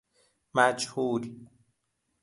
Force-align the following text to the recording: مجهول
مجهول 0.53 1.45